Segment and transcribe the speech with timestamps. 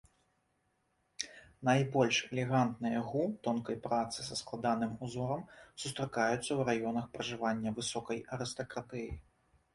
[1.67, 5.43] Найбольш элегантныя гу тонкай працы са складаным узорам
[5.85, 9.09] сустракаюцца ў раёнах пражывання высокай арыстакратыі.